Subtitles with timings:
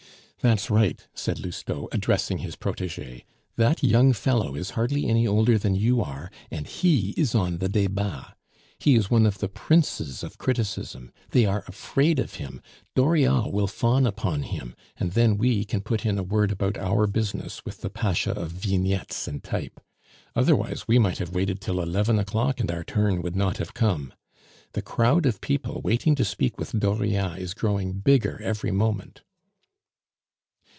[0.43, 3.25] "That's right," said Lousteau, addressing his protege.
[3.57, 7.69] "That young fellow is hardly any older than you are, and he is on the
[7.69, 8.33] Debats!
[8.79, 11.11] He is one of the princes of criticism.
[11.29, 12.59] They are afraid of him,
[12.95, 17.05] Dauriat will fawn upon him, and then we can put in a word about our
[17.05, 19.79] business with the pasha of vignettes and type.
[20.35, 24.11] Otherwise we might have waited till eleven o'clock, and our turn would not have come.
[24.73, 29.21] The crowd of people waiting to speak with Dauriat is growing bigger every moment."